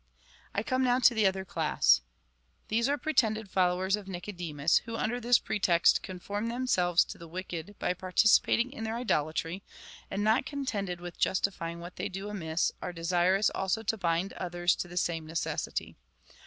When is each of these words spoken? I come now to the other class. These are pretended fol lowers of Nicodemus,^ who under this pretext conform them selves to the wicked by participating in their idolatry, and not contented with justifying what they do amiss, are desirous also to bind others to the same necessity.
I 0.55 0.63
come 0.63 0.83
now 0.83 0.97
to 0.97 1.13
the 1.13 1.27
other 1.27 1.45
class. 1.45 2.01
These 2.69 2.89
are 2.89 2.97
pretended 2.97 3.51
fol 3.51 3.75
lowers 3.75 3.95
of 3.95 4.07
Nicodemus,^ 4.07 4.81
who 4.85 4.95
under 4.97 5.19
this 5.19 5.37
pretext 5.37 6.01
conform 6.01 6.47
them 6.47 6.65
selves 6.65 7.05
to 7.05 7.19
the 7.19 7.27
wicked 7.27 7.75
by 7.77 7.93
participating 7.93 8.73
in 8.73 8.83
their 8.83 8.95
idolatry, 8.97 9.61
and 10.09 10.23
not 10.23 10.47
contented 10.47 11.01
with 11.01 11.19
justifying 11.19 11.81
what 11.81 11.97
they 11.97 12.09
do 12.09 12.29
amiss, 12.29 12.71
are 12.81 12.91
desirous 12.93 13.51
also 13.51 13.83
to 13.83 13.95
bind 13.95 14.33
others 14.33 14.75
to 14.77 14.87
the 14.87 14.97
same 14.97 15.27
necessity. 15.27 15.95